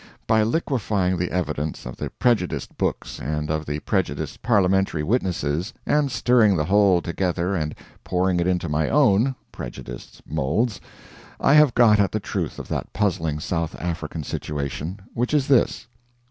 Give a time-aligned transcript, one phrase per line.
[0.25, 6.11] By liquifying the evidence of the prejudiced books and of the prejudiced parliamentary witnesses and
[6.11, 10.81] stirring the whole together and pouring it into my own (prejudiced) moulds,
[11.39, 15.85] I have got at the truth of that puzzling South African situation, which is this:
[15.87, 16.01] 1.